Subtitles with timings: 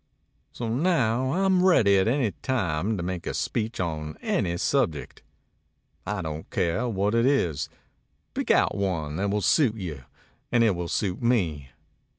[0.51, 5.21] So now I'm ready at any time to make a speech on any subject.
[6.07, 7.69] I don't care what it is.
[8.33, 10.05] Pick out one that will suit you
[10.51, 11.69] and it will suit me."